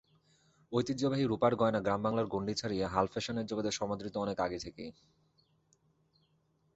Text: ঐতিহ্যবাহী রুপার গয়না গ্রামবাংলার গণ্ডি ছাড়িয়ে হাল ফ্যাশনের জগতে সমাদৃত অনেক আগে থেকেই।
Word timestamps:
ঐতিহ্যবাহী 0.71 1.23
রুপার 1.25 1.53
গয়না 1.55 1.79
গ্রামবাংলার 1.79 2.27
গণ্ডি 2.27 2.53
ছাড়িয়ে 2.55 2.85
হাল 2.85 3.05
ফ্যাশনের 3.07 3.45
জগতে 3.45 3.71
সমাদৃত 3.71 4.15
অনেক 4.17 4.37
আগে 4.39 4.59
থেকেই। 4.59 4.91